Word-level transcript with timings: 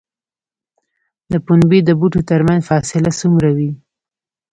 د 1.31 1.33
پنبې 1.45 1.79
د 1.85 1.89
بوټو 1.99 2.21
ترمنځ 2.29 2.61
فاصله 2.69 3.11
څومره 3.21 3.49
وي؟ 3.57 3.71